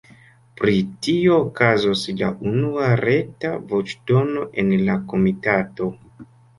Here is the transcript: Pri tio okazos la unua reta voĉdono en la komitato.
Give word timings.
Pri 0.61 0.77
tio 1.07 1.35
okazos 1.49 2.07
la 2.23 2.31
unua 2.53 2.89
reta 3.05 3.55
voĉdono 3.75 4.51
en 4.65 4.77
la 4.91 5.01
komitato. 5.15 5.97